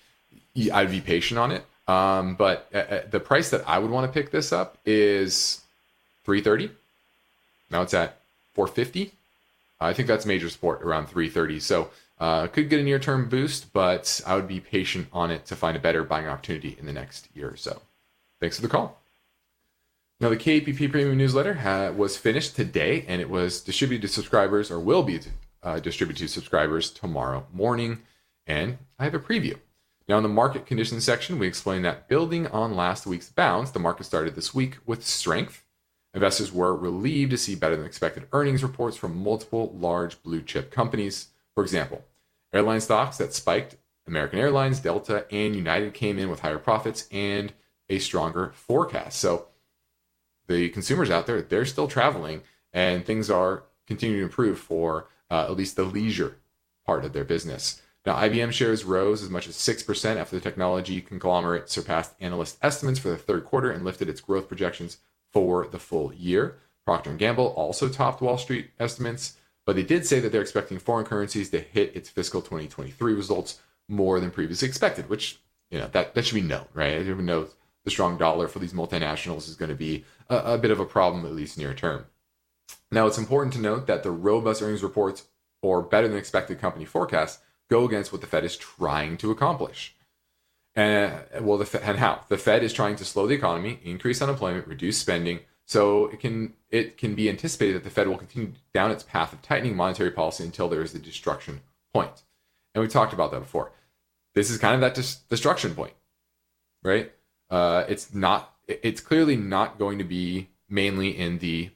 [0.74, 1.66] I'd be patient on it.
[1.88, 5.63] Um, but uh, uh, the price that I would want to pick this up is
[6.24, 6.72] 330.
[7.70, 8.20] Now it's at
[8.54, 9.12] 450.
[9.80, 11.60] I think that's major support around 330.
[11.60, 15.46] So uh, could get a near term boost, but I would be patient on it
[15.48, 17.82] to find a better buying opportunity in the next year or so.
[18.40, 19.00] Thanks for the call.
[20.20, 24.72] Now, the KPP Premium Newsletter ha- was finished today and it was distributed to subscribers
[24.72, 25.20] or will be
[25.62, 28.00] uh, distributed to subscribers tomorrow morning.
[28.48, 29.58] And I have a preview.
[30.08, 33.80] Now, in the market conditions section, we explain that building on last week's bounce, the
[33.80, 35.63] market started this week with strength.
[36.14, 40.72] Investors were relieved to see better than expected earnings reports from multiple large blue chip
[40.72, 41.30] companies.
[41.56, 42.06] For example,
[42.54, 47.52] Airline stocks that spiked American Airlines, Delta, and United came in with higher profits and
[47.90, 49.20] a stronger forecast.
[49.20, 49.48] So
[50.48, 55.46] the consumers out there, they're still traveling and things are continuing to improve for uh,
[55.46, 56.38] at least the leisure
[56.86, 57.82] part of their business.
[58.06, 63.00] Now, IBM shares rose as much as 6% after the technology conglomerate surpassed analyst estimates
[63.00, 64.98] for the third quarter and lifted its growth projections
[65.34, 66.60] for the full year.
[66.86, 70.80] Procter & Gamble also topped Wall Street estimates but they did say that they're expecting
[70.80, 75.40] foreign currencies to hit its fiscal 2023 results more than previously expected, which
[75.72, 76.94] you know that that should be known, right?
[76.94, 77.56] Everyone knows
[77.86, 80.86] the strong dollar for these multinationals is going to be a, a bit of a
[80.86, 82.06] problem, at least near term.
[82.92, 85.28] Now, it's important to note that the robust earnings reports
[85.62, 89.96] or better than expected company forecasts go against what the Fed is trying to accomplish.
[90.76, 94.68] And well, the and how the Fed is trying to slow the economy, increase unemployment,
[94.68, 98.90] reduce spending, so it can it can be anticipated that the Fed will continue down
[98.90, 101.62] its path of tightening monetary policy until there is a destruction
[101.94, 102.24] point.
[102.74, 103.72] And we talked about that before.
[104.34, 105.94] This is kind of that dis- destruction point,
[106.84, 107.12] right?
[107.50, 108.56] Uh, it's not.
[108.68, 111.70] It's clearly not going to be mainly in the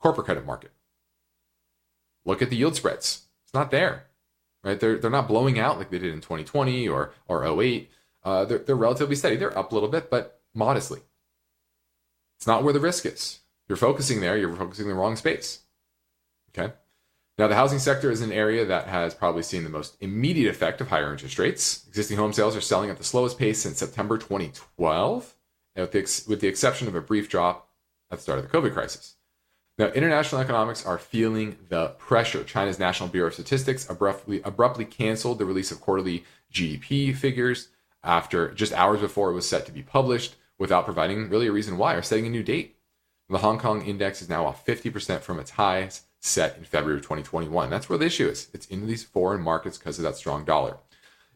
[0.00, 0.72] corporate credit market.
[2.24, 3.22] Look at the yield spreads.
[3.44, 4.06] It's not there,
[4.64, 4.80] right?
[4.80, 7.88] They're they're not blowing out like they did in 2020 or or 08.
[8.24, 9.36] Uh, they're they're relatively steady.
[9.36, 11.00] They're up a little bit, but modestly.
[12.38, 13.40] It's not where the risk is.
[13.68, 14.36] You're focusing there.
[14.36, 15.60] You're focusing the wrong space.
[16.50, 16.72] Okay.
[17.38, 20.80] Now, the housing sector is an area that has probably seen the most immediate effect
[20.80, 21.86] of higher interest rates.
[21.88, 25.34] Existing home sales are selling at the slowest pace since September 2012,
[25.76, 27.70] with the, ex- with the exception of a brief drop
[28.10, 29.16] at the start of the COVID crisis.
[29.78, 32.44] Now, international economics are feeling the pressure.
[32.44, 37.68] China's National Bureau of Statistics abruptly, abruptly canceled the release of quarterly GDP figures
[38.04, 41.78] after just hours before it was set to be published without providing really a reason
[41.78, 42.76] why or setting a new date.
[43.28, 47.02] The Hong Kong index is now off 50% from its highs set in February of
[47.02, 47.70] 2021.
[47.70, 48.48] That's where the issue is.
[48.52, 50.76] It's in these foreign markets because of that strong dollar.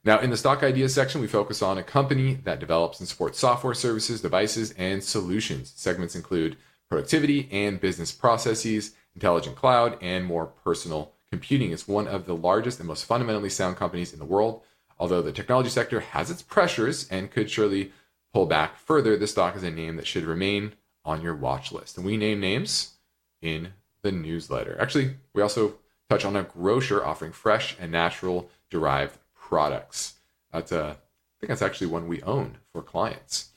[0.04, 3.40] Now, in the stock ideas section, we focus on a company that develops and supports
[3.40, 5.72] software services, devices, and solutions.
[5.74, 6.56] Segments include
[6.88, 11.72] productivity and business processes, intelligent cloud, and more personal computing.
[11.72, 14.62] It's one of the largest and most fundamentally sound companies in the world.
[14.98, 17.92] Although the technology sector has its pressures and could surely
[18.32, 20.72] pull back further, this stock is a name that should remain
[21.04, 21.96] on your watch list.
[21.96, 22.94] And we name names
[23.40, 23.72] in
[24.02, 24.76] the newsletter.
[24.80, 25.74] Actually, we also
[26.08, 30.14] touch on a grocer offering fresh and natural derived products.
[30.52, 33.50] That's a, I think that's actually one we own for clients.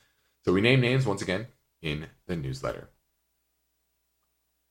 [0.46, 1.48] So we name names once again
[1.82, 2.90] in the newsletter.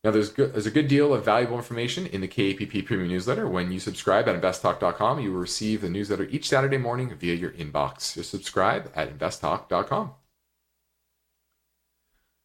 [0.05, 3.49] Now, there's, good, there's a good deal of valuable information in the KPP Premium newsletter.
[3.49, 7.51] When you subscribe at investtalk.com, you will receive the newsletter each Saturday morning via your
[7.51, 8.15] inbox.
[8.15, 10.13] Just subscribe at investtalk.com.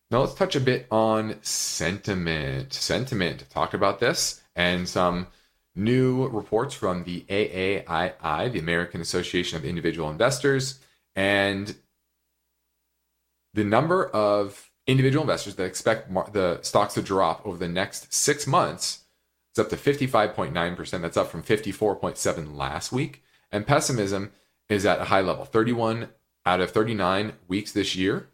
[0.09, 2.73] Now let's touch a bit on sentiment.
[2.73, 3.49] Sentiment.
[3.49, 5.27] Talked about this and some
[5.75, 10.79] new reports from the AAII, the American Association of Individual Investors,
[11.15, 11.75] and
[13.53, 18.45] the number of individual investors that expect the stocks to drop over the next six
[18.45, 19.03] months
[19.55, 21.01] is up to 55.9%.
[21.01, 23.23] That's up from 54.7 last week.
[23.51, 24.31] And pessimism
[24.69, 25.45] is at a high level.
[25.45, 26.09] 31
[26.45, 28.27] out of 39 weeks this year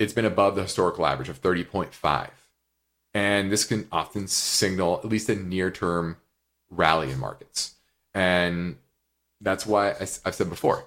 [0.00, 2.30] it's been above the historical average of 30.5.
[3.12, 6.16] And this can often signal at least a near term
[6.70, 7.74] rally in markets.
[8.14, 8.78] And
[9.42, 10.86] that's why I've said before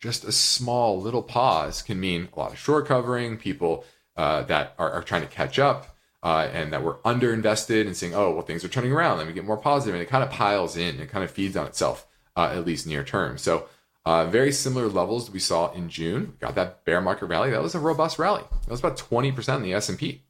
[0.00, 3.84] just a small little pause can mean a lot of short covering, people
[4.16, 5.96] uh, that are, are, trying to catch up.
[6.20, 9.18] Uh, and that we're underinvested and saying, oh, well, things are turning around.
[9.18, 9.94] Let me get more positive.
[9.94, 10.98] And it kind of piles in.
[10.98, 13.38] It kind of feeds on itself, uh, at least near term.
[13.38, 13.68] So
[14.04, 16.32] uh, very similar levels we saw in June.
[16.32, 17.50] We got that bear market rally.
[17.50, 18.42] That was a robust rally.
[18.62, 20.22] That was about 20% in the S&P.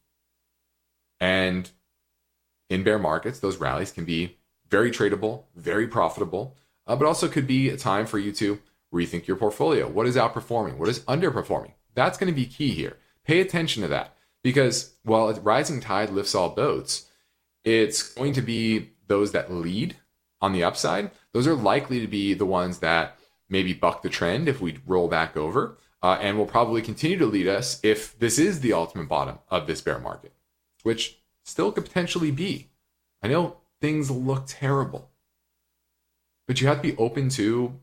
[1.20, 1.70] And
[2.68, 4.36] in bear markets, those rallies can be
[4.68, 6.54] very tradable, very profitable,
[6.86, 8.58] uh, but also could be a time for you to
[8.92, 9.88] rethink your portfolio.
[9.88, 10.76] What is outperforming?
[10.76, 11.72] What is underperforming?
[11.94, 12.96] That's going to be key here.
[13.24, 17.06] Pay attention to that because while a rising tide lifts all boats,
[17.64, 19.96] it's going to be those that lead
[20.40, 21.10] on the upside.
[21.32, 23.18] Those are likely to be the ones that
[23.48, 27.26] maybe buck the trend if we roll back over, uh, and will probably continue to
[27.26, 30.32] lead us if this is the ultimate bottom of this bear market,
[30.82, 32.70] which still could potentially be.
[33.22, 35.10] I know things look terrible,
[36.46, 37.80] but you have to be open to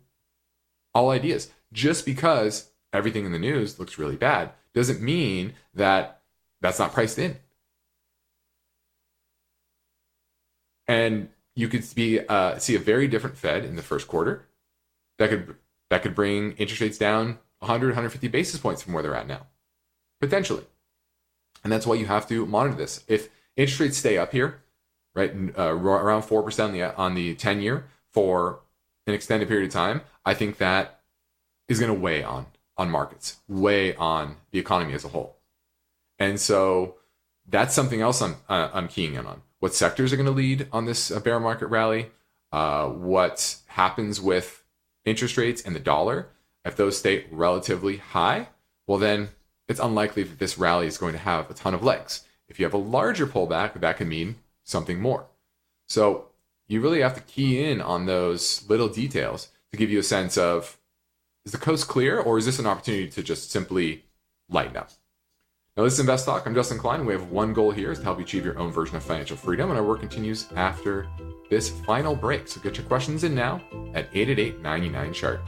[0.96, 1.52] all ideas.
[1.72, 6.22] Just because everything in the news looks really bad doesn't mean that
[6.62, 7.38] that's not priced in.
[10.88, 14.46] And you could be uh, see a very different Fed in the first quarter
[15.18, 15.56] that could
[15.90, 19.48] that could bring interest rates down 100 150 basis points from where they're at now
[20.20, 20.64] potentially
[21.64, 24.62] and that's why you have to monitor this if interest rates stay up here
[25.14, 28.60] right uh, around 4% on the on the 10 year for
[29.08, 31.02] an extended period of time i think that
[31.68, 32.46] is going to weigh on
[32.78, 35.38] on markets weigh on the economy as a whole
[36.20, 36.96] and so
[37.48, 40.68] that's something else i'm uh, i'm keying in on what sectors are going to lead
[40.72, 42.12] on this uh, bear market rally
[42.52, 44.64] uh, what happens with
[45.04, 46.30] interest rates and the dollar,
[46.64, 48.48] if those stay relatively high,
[48.88, 49.30] well, then
[49.68, 52.26] it's unlikely that this rally is going to have a ton of legs.
[52.48, 55.26] If you have a larger pullback, that can mean something more.
[55.88, 56.28] So
[56.68, 60.38] you really have to key in on those little details to give you a sense
[60.38, 60.78] of
[61.46, 64.06] is the coast clear, or is this an opportunity to just simply
[64.50, 64.90] lighten up?
[65.78, 66.48] Now, this is Invest Talk.
[66.48, 67.06] I'm Justin Klein.
[67.06, 69.38] We have one goal here is to help you achieve your own version of financial
[69.38, 71.08] freedom, and our work continues after
[71.52, 72.48] this final break.
[72.48, 73.62] So get your questions in now
[73.94, 75.42] at 888 99 chart.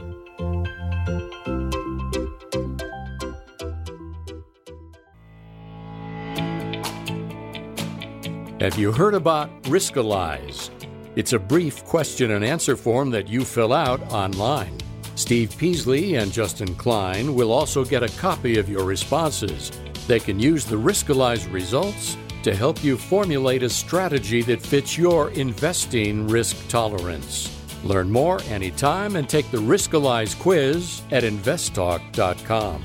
[8.60, 10.87] Have you heard about Riskalyze?
[11.18, 14.78] It's a brief question and answer form that you fill out online.
[15.16, 19.72] Steve Peasley and Justin Klein will also get a copy of your responses.
[20.06, 25.32] They can use the Riskalyze results to help you formulate a strategy that fits your
[25.32, 27.50] investing risk tolerance.
[27.82, 32.80] Learn more anytime and take the Riskalyze quiz at investtalk.com.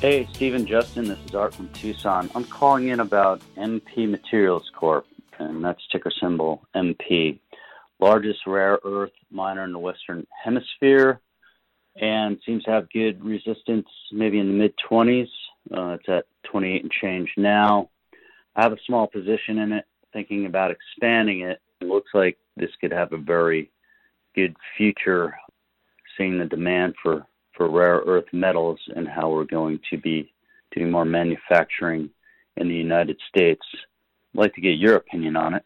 [0.00, 2.30] Hey, Stephen Justin, this is Art from Tucson.
[2.34, 5.06] I'm calling in about MP Materials Corp,
[5.38, 7.38] and that's ticker symbol MP.
[8.00, 11.20] Largest rare earth miner in the Western Hemisphere,
[11.96, 15.28] and seems to have good resistance, maybe in the mid 20s.
[15.72, 17.88] Uh, it's at 28 and change now.
[18.56, 21.60] I have a small position in it, thinking about expanding it.
[21.80, 23.70] It looks like this could have a very
[24.34, 25.36] good future,
[26.16, 27.26] seeing the demand for
[27.56, 30.32] for rare earth metals and how we're going to be
[30.72, 32.10] doing more manufacturing
[32.56, 33.62] in the United States.
[34.34, 35.64] I'd like to get your opinion on it.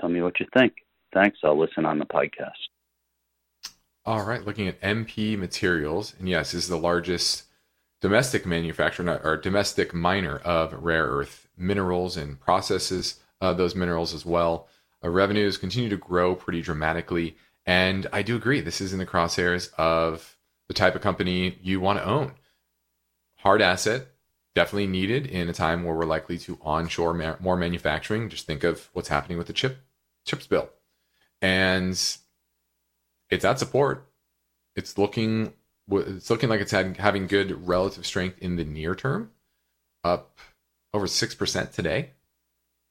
[0.00, 0.74] Tell me what you think.
[1.12, 1.38] Thanks.
[1.42, 2.50] I'll listen on the podcast.
[4.06, 7.44] All right, looking at MP Materials, and yes, is the largest
[8.02, 14.26] domestic manufacturer or domestic miner of rare earth minerals and processes uh, those minerals as
[14.26, 14.68] well.
[15.02, 19.06] Uh, revenues continue to grow pretty dramatically, and I do agree this is in the
[19.06, 20.36] crosshairs of
[20.68, 22.32] the type of company you want to own.
[23.36, 24.08] Hard asset,
[24.54, 28.28] definitely needed in a time where we're likely to onshore ma- more manufacturing.
[28.28, 29.78] Just think of what's happening with the chip
[30.24, 30.70] chips bill,
[31.42, 31.92] and
[33.30, 34.06] it's at support.
[34.76, 35.52] It's looking
[35.90, 39.30] it's looking like it's had, having good relative strength in the near term,
[40.02, 40.38] up
[40.92, 42.10] over six percent today.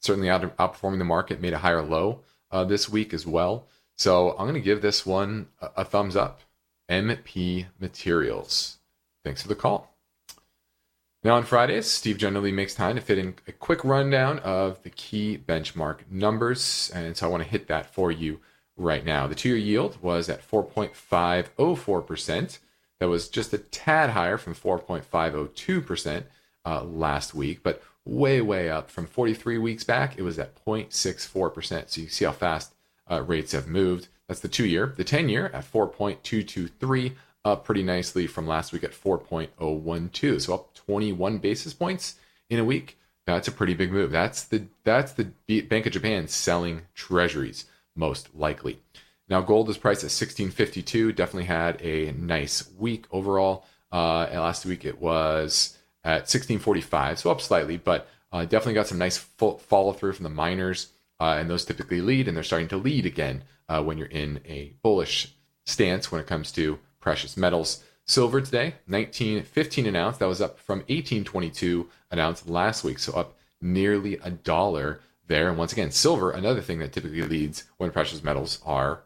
[0.01, 2.19] Certainly out, outperforming the market, made a higher low
[2.51, 3.67] uh, this week as well.
[3.97, 6.41] So I'm going to give this one a, a thumbs up.
[6.89, 8.77] MP Materials.
[9.23, 9.92] Thanks for the call.
[11.23, 14.89] Now, on Fridays, Steve generally makes time to fit in a quick rundown of the
[14.89, 16.91] key benchmark numbers.
[16.93, 18.41] And so I want to hit that for you
[18.75, 19.27] right now.
[19.27, 22.59] The two year yield was at 4.504%.
[22.99, 26.23] That was just a tad higher from 4.502%
[26.65, 30.17] uh, last week, but way, way up from 43 weeks back.
[30.17, 31.89] It was at 0.64%.
[31.89, 32.73] So you see how fast
[33.09, 34.09] uh, rates have moved.
[34.27, 34.93] That's the two year.
[34.97, 37.13] The 10 year at 4.223,
[37.45, 40.41] up pretty nicely from last week at 4.012.
[40.41, 42.15] So up 21 basis points
[42.49, 42.97] in a week.
[43.25, 44.11] That's a pretty big move.
[44.11, 47.65] That's the that's the Bank of Japan selling treasuries
[47.95, 48.79] most likely.
[49.29, 51.13] Now gold is priced at 1652.
[51.13, 53.65] Definitely had a nice week overall.
[53.91, 58.97] Uh, last week it was at 1645, so up slightly, but uh, definitely got some
[58.97, 62.77] nice follow through from the miners, uh, and those typically lead, and they're starting to
[62.77, 67.83] lead again uh, when you're in a bullish stance when it comes to precious metals.
[68.05, 70.17] Silver today, 1915 an ounce.
[70.17, 75.49] That was up from 1822 an ounce last week, so up nearly a dollar there.
[75.49, 79.03] And once again, silver, another thing that typically leads when precious metals are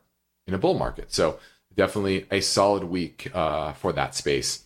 [0.48, 1.14] in a bull market.
[1.14, 1.40] So
[1.76, 4.64] definitely a solid week uh, for that space.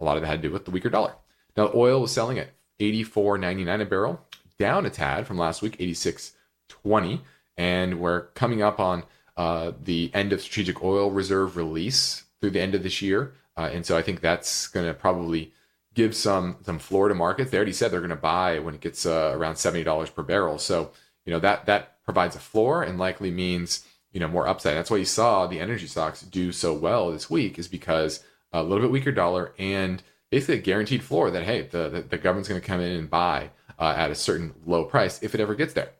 [0.00, 1.14] A lot of it had to do with the weaker dollar.
[1.56, 4.20] Now, oil was selling at 84.99 a barrel,
[4.58, 7.20] down a tad from last week, 86.20
[7.56, 9.04] and we're coming up on
[9.36, 13.70] uh, the end of strategic oil reserve release through the end of this year, uh,
[13.72, 15.52] and so I think that's going to probably
[15.94, 17.50] give some some Florida markets.
[17.50, 20.22] They already said they're going to buy when it gets uh, around seventy dollars per
[20.22, 20.58] barrel.
[20.58, 20.90] So
[21.24, 24.76] you know that that provides a floor and likely means you know more upside.
[24.76, 28.62] That's why you saw the energy stocks do so well this week is because a
[28.62, 32.48] little bit weaker dollar and basically a guaranteed floor that hey the the, the government's
[32.48, 35.54] going to come in and buy uh, at a certain low price if it ever
[35.54, 35.90] gets there.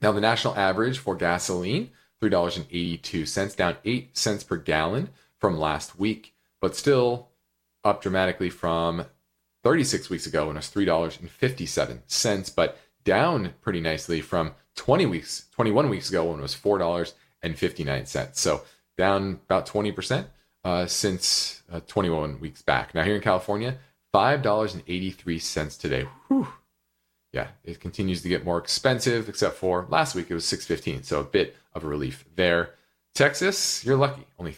[0.00, 6.34] Now, the national average for gasoline, $3.82, down 8 cents per gallon from last week,
[6.62, 7.28] but still
[7.84, 9.04] up dramatically from
[9.64, 15.90] 36 weeks ago when it was $3.57, but down pretty nicely from 20 weeks, 21
[15.90, 18.34] weeks ago when it was $4.59.
[18.34, 18.62] So
[18.96, 20.24] down about 20%
[20.64, 22.94] uh, since uh, 21 weeks back.
[22.94, 23.76] Now, here in California,
[24.14, 26.06] $5.83 today.
[26.28, 26.48] Whew
[27.32, 31.20] yeah, it continues to get more expensive, except for last week it was 615, so
[31.20, 32.74] a bit of a relief there.
[33.14, 34.52] Texas, you're lucky, only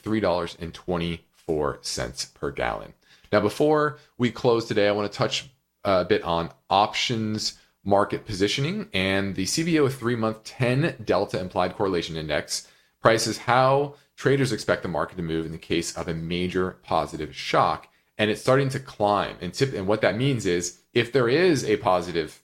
[1.49, 2.95] $3.24 per gallon.
[3.33, 5.51] Now, before we close today, I want to touch
[5.85, 12.17] a bit on options market positioning and the Cboe three month 10 delta implied correlation
[12.17, 12.67] index
[13.03, 17.35] prices how traders expect the market to move in the case of a major positive
[17.35, 19.37] shock, and it's starting to climb.
[19.41, 22.43] And, tip, and what that means is if there is a positive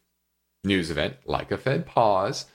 [0.64, 2.46] news event, like a Fed pause,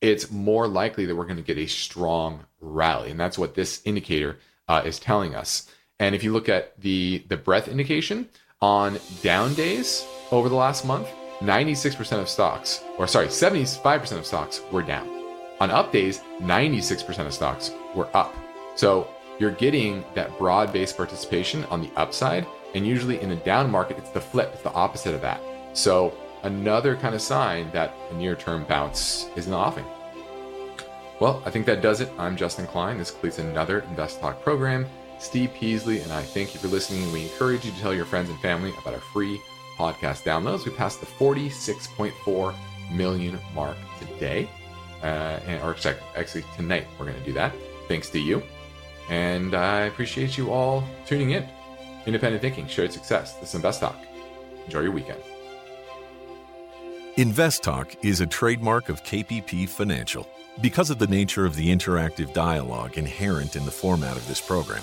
[0.00, 3.10] it's more likely that we're going to get a strong rally.
[3.10, 4.38] And that's what this indicator
[4.68, 5.68] uh, is telling us.
[6.00, 8.28] And if you look at the, the breadth indication
[8.60, 11.08] on down days over the last month,
[11.40, 15.08] 96% of stocks, or sorry, 75% of stocks were down.
[15.60, 18.34] On up days, 96% of stocks were up.
[18.76, 19.08] So
[19.40, 22.46] you're getting that broad based participation on the upside.
[22.74, 25.40] And usually in a down market, it's the flip, it's the opposite of that.
[25.72, 29.84] So another kind of sign that a near term bounce is in the offing.
[31.20, 32.12] Well, I think that does it.
[32.18, 32.98] I'm Justin Klein.
[32.98, 34.86] This completes another Invest Talk program.
[35.18, 37.10] Steve Peasley and I thank you for listening.
[37.12, 39.40] We encourage you to tell your friends and family about our free
[39.76, 40.64] podcast downloads.
[40.64, 42.54] We passed the 46.4
[42.92, 44.48] million mark today.
[45.02, 45.76] Uh, and, or
[46.16, 47.54] actually, tonight we're going to do that.
[47.86, 48.42] Thanks to you.
[49.08, 51.48] And I appreciate you all tuning in.
[52.06, 53.34] Independent thinking, shared success.
[53.34, 53.96] This is Invest Talk.
[54.64, 55.20] Enjoy your weekend.
[57.16, 60.28] Invest Talk is a trademark of KPP Financial.
[60.60, 64.82] Because of the nature of the interactive dialogue inherent in the format of this program,